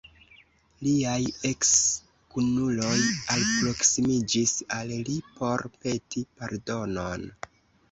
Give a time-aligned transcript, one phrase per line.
[0.85, 1.19] Liaj
[1.49, 2.95] eks-kunuloj
[3.35, 7.31] alproksimiĝis al li por peti pardonon.